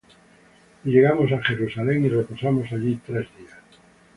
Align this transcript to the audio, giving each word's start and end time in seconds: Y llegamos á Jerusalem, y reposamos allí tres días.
Y 0.85 0.89
llegamos 0.89 1.29
á 1.35 1.45
Jerusalem, 1.47 2.01
y 2.03 2.09
reposamos 2.09 2.67
allí 2.75 2.93
tres 3.05 3.27
días. 3.37 3.61